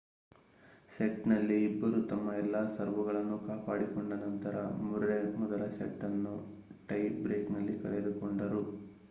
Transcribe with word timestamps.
ಸೆಟ್‌ನಲ್ಲಿ 0.89 1.57
ಇಬ್ಬರೂ 1.63 1.99
ತಮ್ಮ 2.07 2.33
ಎಲ್ಲಾ 2.35 2.61
ಸರ್ವ್‌ಗಳನ್ನು 2.67 3.37
ಕಾಪಾಡಿಕೊಂಡ 3.45 4.17
ನಂತರ 4.23 4.55
ಮುರ್ರೆ 4.81 5.19
ಮೊದಲ 5.37 5.67
ಸೆಟ್‌ 5.77 6.03
ಅನ್ನು 6.03 6.33
ಟೈ 6.89 7.01
ಬ್ರೇಕ್‌ನಲ್ಲಿ 7.21 7.77
ಕಳೆದುಕೊಂಡರು 7.83 8.63